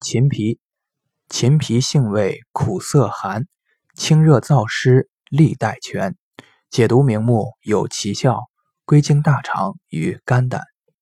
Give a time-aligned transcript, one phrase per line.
[0.00, 0.58] 秦皮，
[1.28, 3.46] 秦皮性味苦涩寒，
[3.94, 6.16] 清热燥湿，利带泉。
[6.70, 8.44] 解毒明目有奇效，
[8.86, 10.62] 归经大肠与肝胆。